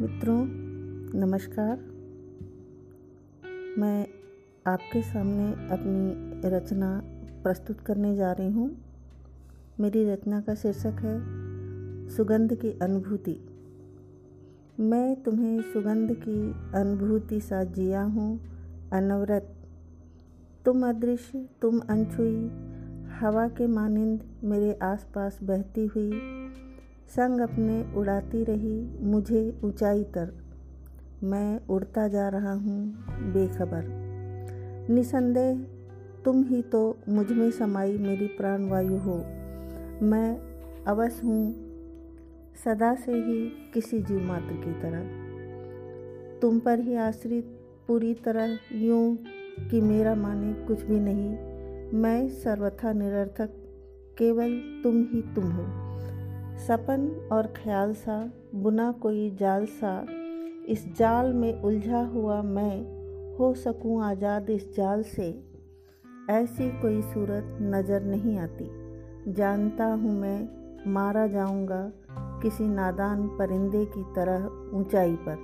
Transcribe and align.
मित्रों, 0.00 0.46
नमस्कार। 1.20 1.76
मैं 3.78 4.06
आपके 4.66 5.02
सामने 5.02 5.52
अपनी 5.52 6.40
रचना 6.48 7.02
प्रस्तुत 7.42 7.80
करने 7.80 8.16
जा 8.16 8.32
रही 8.32 8.50
हूँ। 8.50 8.76
मेरी 9.80 10.10
रचना 10.10 10.40
का 10.40 10.54
शीर्षक 10.54 10.96
है, 11.00 11.20
सुगंध 12.08 12.54
की 12.54 12.78
अनुभूति। 12.78 13.48
मैं 14.80 15.22
तुम्हें 15.22 15.62
सुगंध 15.62 16.12
की 16.28 16.54
अनुभूति 16.78 17.40
सा 17.40 17.64
जिया 17.64 18.02
हूँ, 18.02 18.40
अनवरत। 18.92 19.54
तुम 20.64 20.88
अदृश्य, 20.88 21.48
तुम 21.62 21.78
अनछुई, 21.78 22.50
हवा 23.20 23.48
के 23.48 23.66
मानिंद 23.66 24.20
मेरे 24.44 24.78
आसपास 24.82 25.38
बहती 25.42 25.86
हुई 25.86 26.39
संग 27.16 27.40
अपने 27.40 27.94
उड़ाती 27.94 28.44
रही 28.44 28.98
मुझे 29.00 29.60
ऊंचाई 29.64 30.02
तर। 30.02 30.32
मैं 31.22 31.66
उड़ता 31.66 32.08
जा 32.08 32.28
रहा 32.28 32.52
हूँ 32.52 33.04
बेखबर। 33.08 33.84
निसंदेह, 34.90 35.66
तुम 36.24 36.44
ही 36.44 36.62
तो 36.62 36.98
मुझमें 37.08 37.50
समाई 37.50 37.98
मेरी 37.98 38.26
प्राणवायु 38.26 38.96
हो। 38.96 39.16
मैं 40.02 40.40
अवश्य 40.86 41.26
हूँ 41.26 41.54
सदा 42.64 42.94
से 42.94 43.12
ही 43.12 43.70
किसी 43.74 44.02
जीव 44.02 44.20
मात्र 44.20 44.54
की 44.54 44.72
तरह। 44.72 45.02
तुम 46.40 46.58
पर 46.58 46.80
ही 46.80 46.94
आश्रित 46.94 47.60
पूरी 47.88 48.14
तरह 48.14 48.58
यूँ 48.72 49.18
कि 49.70 49.80
मेरा 49.80 50.14
माने 50.14 50.52
कुछ 50.52 50.82
भी 50.82 51.00
नहीं। 51.00 51.30
मैं 51.98 52.28
सर्वथा 52.28 52.92
निरर्थक, 52.92 53.50
केवल 54.18 54.80
तुम 54.82 55.08
ही 55.12 55.22
तुम 55.22 55.44
हो। 55.44 55.89
सपन 56.60 57.28
और 57.32 57.46
ख्याल 57.46 57.94
सा, 57.94 58.32
बुना 58.54 58.92
कोई 58.92 59.30
जाल 59.30 59.66
सा। 59.66 60.06
इस 60.68 60.96
जाल 60.96 61.32
में 61.32 61.62
उलझा 61.62 62.02
हुआ 62.02 62.42
मैं, 62.42 62.80
हो 63.36 63.54
सकूँ 63.54 64.04
आज़ाद 64.04 64.50
इस 64.50 64.76
जाल 64.76 65.02
से। 65.02 65.44
ऐसी 66.30 66.80
कोई 66.80 67.02
सूरत 67.02 67.58
नज़र 67.62 68.02
नहीं 68.02 68.38
आती। 68.38 68.70
जानता 69.32 69.84
हूँ 69.84 70.20
मैं, 70.20 70.48
मारा 70.92 71.26
जाऊँगा 71.26 71.92
किसी 72.42 72.64
नादान 72.64 73.26
परिंदे 73.28 73.84
की 73.84 74.02
तरह 74.02 74.46
ऊंचाई 74.78 75.16
पर। 75.16 75.36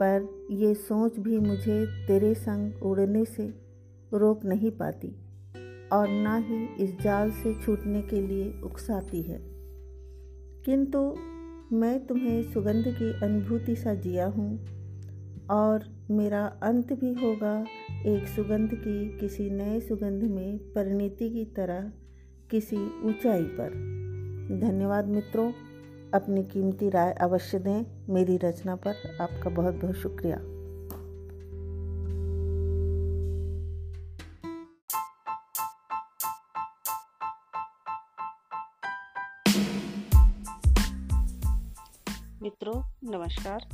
पर 0.00 0.46
ये 0.50 0.74
सोच 0.74 1.18
भी 1.18 1.38
मुझे 1.38 1.86
तेरे 2.06 2.34
संग 2.34 2.82
उड़ने 2.82 3.24
से 3.24 3.54
रोक 4.12 4.44
नहीं 4.44 4.70
पाती 4.70 5.16
और 5.92 6.08
ना 6.08 6.36
ही 6.36 6.64
इस 6.84 7.00
जाल 7.00 7.30
से 7.30 7.54
छूटने 7.54 8.02
के 8.02 8.20
लिए 8.20 8.60
उकसाती 8.64 9.22
है। 9.22 9.55
किंतु 10.66 10.98
मैं 11.72 12.06
तुम्हें 12.06 12.52
सुगंध 12.52 12.84
की 12.86 13.26
अनुभूति 13.26 13.76
सा 13.76 13.94
जिया 13.94 14.26
हूँ, 14.26 14.66
और 15.50 15.84
मेरा 16.10 16.44
अंत 16.62 16.92
भी 16.92 17.12
होगा 17.14 17.66
एक 18.06 18.28
सुगंध 18.28 18.70
की 18.74 19.18
किसी 19.18 19.50
नए 19.50 19.80
सुगंध 19.80 20.22
में 20.22 20.58
परिणति 20.58 21.30
की 21.30 21.44
तरह 21.44 21.92
किसी 22.50 22.76
ऊंचाई 22.76 23.42
पर। 23.42 23.70
धन्यवाद 24.60 25.08
मित्रों, 25.08 25.52
अपनी 26.14 26.44
कीमती 26.44 26.90
राय 26.90 27.12
अवश्य 27.12 27.58
दें 27.58 28.14
मेरी 28.14 28.36
रचना 28.36 28.76
पर। 28.76 29.18
आपका 29.20 29.50
बहुत 29.50 29.74
बहुत 29.74 29.94
शुक्रिया। 29.94 30.55
मित्रों, 42.46 42.82
नमस्कार। 43.04 43.68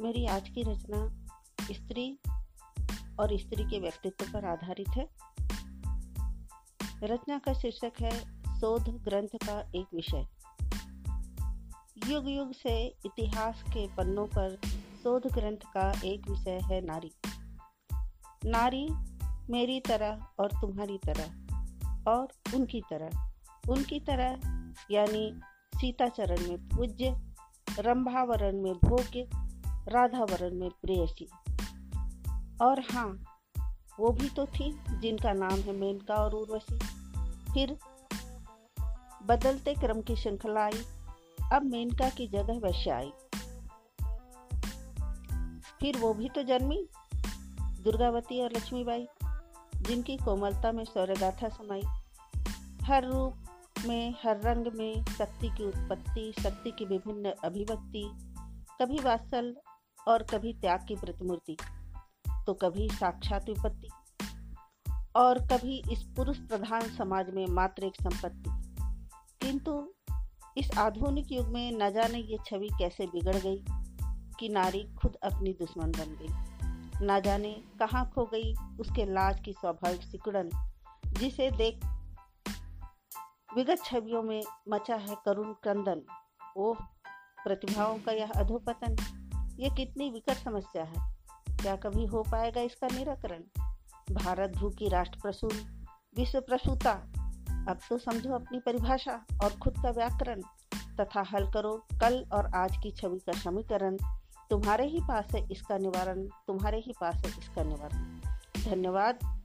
मेरी 0.00 0.26
आज 0.26 0.48
की 0.48 0.62
रचना 0.62 1.26
स्त्री 1.72 2.18
और 3.20 3.38
स्त्री 3.38 3.64
के 3.64 3.80
व्यक्तित्व 3.80 4.32
पर 4.32 4.44
आधारित 4.44 4.88
है। 4.88 5.08
रचना 7.02 7.38
का 7.38 7.52
शीर्षक 7.52 7.92
है, 8.00 8.42
शोध 8.60 8.88
ग्रंथ 8.88 9.28
का 9.28 9.60
एक 9.60 9.86
विषय। 9.94 10.26
युग 12.12 12.28
युग 12.28 12.52
से 12.52 12.86
इतिहास 13.06 13.62
के 13.62 13.94
पन्नों 13.94 14.26
पर 14.26 14.60
शोध 15.02 15.26
ग्रंथ 15.26 15.58
का 15.76 15.92
एक 16.04 16.30
विषय 16.30 16.60
है 16.62 16.80
नारी। 16.80 17.12
नारी 18.44 18.88
मेरी 19.52 19.80
तरह 19.80 20.26
और 20.40 20.48
तुम्हारी 20.48 20.98
तरह 20.98 21.34
और 22.08 22.28
उनकी 22.54 22.80
तरह। 22.80 23.32
उनकी 23.68 24.00
तरह 24.00 24.32
यानी 24.90 25.40
सीताचरण 25.76 26.48
में 26.48 26.68
पूज्य, 26.68 27.20
रंभावरण 27.78 28.62
में 28.62 28.74
भोग्य, 28.74 29.28
राधावरण 29.88 30.54
में 30.54 30.70
प्रेयसी। 30.70 31.28
और 32.62 32.80
हाँ 32.80 33.22
वो 34.00 34.12
भी 34.12 34.28
तो 34.28 34.46
थी 34.46 34.80
जिनका 35.00 35.32
नाम 35.32 35.54
है 35.54 35.72
मेनका 35.72 36.14
और 36.14 36.34
उर्वशी। 36.34 36.78
फिर 37.54 37.78
बदलते 39.26 39.74
क्रम 39.74 40.02
की 40.02 40.16
श्रृंखला 40.16 40.64
आई, 40.64 40.84
अब 41.52 41.62
मेनका 41.62 42.10
की 42.10 42.28
जगह 42.28 42.58
वैश्य 42.58 42.90
आई। 42.90 43.12
फिर 45.80 45.98
वो 45.98 46.14
भी 46.14 46.28
तो 46.28 46.42
जन्मी, 46.42 46.88
दुर्गावती 47.60 48.42
और 48.42 48.50
लक्ष्मीबाई, 48.52 49.08
जिनकी 49.76 50.16
कोमलता 50.16 50.72
में 50.72 50.84
सौर्यगाथा 50.84 51.48
समाई 51.48 51.82
हर 52.82 53.04
रूप 53.04 53.45
में, 53.86 54.14
हर 54.22 54.40
रंग 54.40 54.66
में, 54.74 55.04
शक्ति 55.08 55.48
की 55.48 55.64
उत्पत्ति, 55.64 56.32
शक्ति 56.40 56.70
की 56.70 56.84
विभिन्न 56.84 57.32
अभिव्यक्ति, 57.44 58.04
कभी 58.80 58.98
वात्सल 59.02 59.54
और 60.08 60.22
कभी 60.22 60.52
त्याग 60.52 60.86
की 60.88 60.94
प्रतिमूर्ति 60.94 61.56
तो 62.46 62.54
कभी 62.54 62.88
साक्षात 62.88 63.48
विपत्ति, 63.48 63.88
और 65.16 65.38
कभी 65.46 65.82
इस 65.92 66.02
पुरुष 66.16 66.38
प्रधान 66.38 66.88
समाज 66.88 67.30
में 67.30 67.46
मात्र 67.46 67.84
एक 67.84 67.94
संपत्ति। 68.02 68.50
किंतु 69.40 69.92
इस 70.56 70.70
आधुनिक 70.78 71.32
युग 71.32 71.48
में 71.48 71.72
न 71.72 71.90
जाने 71.92 72.18
ये 72.18 72.38
छवि 72.46 72.68
कैसे 72.78 73.06
बिगड़ 73.06 73.36
गई 73.36 73.64
कि 74.40 74.48
नारी 74.48 74.82
खुद 74.98 75.16
अपनी 75.24 75.52
दुश्मन 75.52 75.90
बन 75.90 76.16
गई। 76.20 77.06
न 77.06 77.20
जाने 77.20 77.52
कहाँ 77.78 78.08
खो 78.10 78.24
गई 78.24 78.54
उसके 78.80 79.04
लाज 79.04 79.40
की 79.40 79.52
स्वाभाविक 79.52 80.02
सिकुड़न, 80.02 80.50
जिसे 81.12 81.50
देख 81.50 81.80
विगत 83.56 83.78
छवियों 83.84 84.22
में 84.22 84.42
मचा 84.68 84.94
है 84.96 85.16
करुण 85.26 85.52
क्रंदन। 85.52 86.02
ओह, 86.56 86.76
प्रतिभाओं 87.44 87.98
का 87.98 88.12
यह 88.12 88.32
अधोपतन 88.36 88.96
ये 89.58 89.70
कितनी 89.70 90.10
विकट 90.10 90.32
समस्या 90.32 90.84
है। 90.84 91.16
क्या 91.56 91.76
कभी 91.76 92.06
हो 92.06 92.22
पाएगा 92.22 92.60
इसका 92.60 92.86
निराकरण? 92.86 93.42
भारत 94.14 94.52
भू 94.56 94.70
की 94.70 94.88
राष्ट्र 94.88 95.18
प्रसून, 95.22 95.86
विश्व 96.16 96.40
प्रसूता। 96.40 96.90
अब 97.68 97.78
तो 97.90 97.98
समझो 97.98 98.34
अपनी 98.34 98.60
परिभाषा 98.60 99.24
और 99.44 99.52
खुद 99.52 99.74
का 99.82 99.90
व्याकरण। 99.90 100.40
तथा 101.00 101.22
हल 101.22 101.50
करो 101.52 101.86
कल 101.92 102.26
और 102.32 102.54
आज 102.54 102.76
की 102.82 102.90
छवि 102.90 103.18
का 103.18 103.32
समीकरण। 103.32 103.96
तुम्हारे 104.50 104.86
ही 104.86 105.00
पास 105.00 105.26
है 105.34 105.48
इसका 105.52 105.78
निवारण, 105.78 106.26
तुम्हारे 106.26 106.78
ही 106.78 106.92
पास 107.00 107.14
है 107.14 107.28
इसका 107.28 107.62
निवारण। 107.62 108.20
धन्यवाद। 108.64 109.40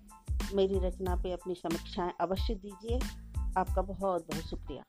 मेरी 0.53 0.79
रचना 0.79 1.15
पे 1.15 1.31
अपनी 1.31 1.55
समीक्षाएँ 1.55 2.13
अवश्य 2.21 2.55
दीजिए। 2.55 2.99
आपका 3.57 3.81
बहुत 3.81 4.27
बहुत 4.27 4.43
शुक्रिया। 4.43 4.83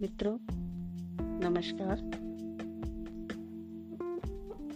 मित्रों, 0.00 0.38
नमस्कार। 1.50 1.96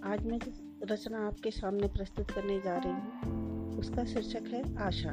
आज 0.04 0.26
मैं 0.26 0.38
जिस 0.38 0.60
रचना 0.90 1.26
आपके 1.26 1.50
सामने 1.50 1.86
प्रस्तुत 1.86 2.30
करने 2.30 2.60
जा 2.60 2.76
रही 2.76 2.92
हूँ, 2.92 3.78
उसका 3.78 4.04
शीर्षक 4.04 4.42
है 4.42 4.76
आशा। 4.76 5.12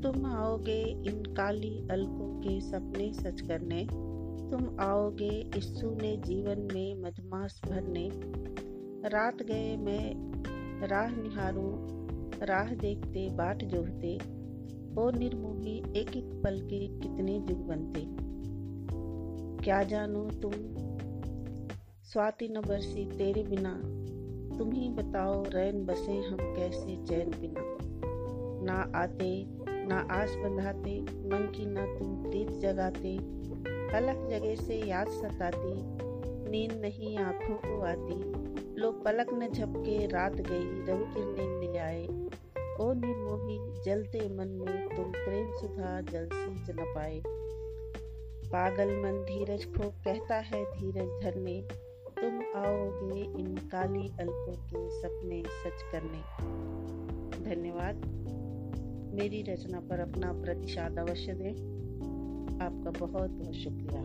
तुम 0.00 0.26
आओगे 0.26 0.82
इन 0.82 1.34
काली 1.34 1.88
अलकों 1.88 2.40
के 2.40 2.60
सपने 2.60 3.12
सच 3.12 3.40
करने 3.40 4.11
तुम 4.52 4.76
आओगे? 4.80 5.50
इस 5.56 5.80
सूने 5.80 6.16
जीवन 6.16 6.68
में 6.74 7.02
मधमास 7.02 7.60
भरने। 7.68 8.10
रात 9.08 9.42
गए 9.42 9.76
मैं, 9.76 10.32
राह 10.88 11.16
निहारू, 11.16 11.72
राह 12.44 12.74
देखते, 12.74 13.30
बाट 13.30 13.64
जोहते। 13.64 14.16
ओ 14.98 15.10
निर्मोही 15.10 15.78
एक 15.78 16.16
एक 16.16 16.40
पल 16.44 16.60
के 16.60 16.88
कितने 16.88 17.40
जुग 17.40 17.58
बनते। 17.58 18.06
क्या 19.64 19.82
जानो 19.82 20.24
तुम? 20.24 20.52
स्वाति 22.04 22.48
न 22.48 22.60
बरसी 22.60 23.04
तेरे 23.04 23.42
बिना। 23.42 23.74
तुम 24.58 24.72
ही 24.72 24.88
बताओ 24.88 25.42
रैन 25.42 25.84
बसे 25.84 26.12
हम 26.12 26.36
कैसे 26.40 26.96
चैन 26.96 27.30
बिना। 27.30 27.78
ना 28.64 28.98
आते, 28.98 29.46
ना 29.86 30.08
आस 30.10 30.30
बंधाते, 30.30 31.00
मन 31.00 31.52
की 31.56 31.66
ना 31.66 31.98
तुम 31.98 32.30
प्रीत 32.30 32.50
जगाते। 32.50 33.42
अलग 33.94 34.30
जगह 34.30 34.54
से 34.54 34.76
याद 34.76 35.08
सताती, 35.08 35.82
नींद 36.50 36.72
नहीं 36.72 37.18
आँखों 37.18 37.54
को 37.54 37.80
आती। 37.80 38.42
लोग 38.80 39.04
पलक 39.04 39.26
न 39.32 39.48
झपके 39.48 40.06
रात 40.06 40.32
गई, 40.32 40.84
रवि 40.84 41.04
किरणें 41.04 41.72
ले 41.72 41.78
आए। 41.78 42.06
ओ 42.80 42.92
निर्मोही 42.92 43.82
जलते 43.82 44.28
मन 44.28 44.48
में 44.48 44.96
तुम 44.96 45.04
प्रेम 45.04 45.52
सुधा 45.52 46.00
जल 46.00 46.28
सींच 46.34 46.70
न 46.70 46.92
पाए। 46.94 47.22
पागल 48.48 48.86
मन 48.86 49.24
धीरज 49.24 49.64
को 49.64 49.90
कहता 49.90 50.36
है 50.36 50.64
धीरज 50.64 51.24
धरने, 51.24 51.62
तुम 52.22 52.40
आओगे 52.56 53.20
इन 53.20 53.54
काली 53.56 54.08
अल्पों 54.20 54.52
के 54.52 54.90
सपने 54.90 55.42
सच 55.42 55.82
करने। 55.92 56.18
धन्यवाद। 57.44 57.96
मेरी 59.14 59.42
रचना 59.42 59.80
पर 59.80 60.00
अपना 60.00 60.32
प्रतिसाद 60.32 60.98
अवश्य 60.98 61.32
दें। 61.32 61.81
आपका 62.60 62.90
बहुत 63.06 63.30
बहुत 63.40 63.52
शुक्रिया। 63.52 64.02